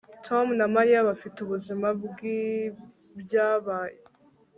Tom 0.25 0.45
na 0.59 0.65
Mariya 0.75 1.07
bafite 1.09 1.37
ubuzima 1.41 1.87
bwibyabaye 2.05 3.99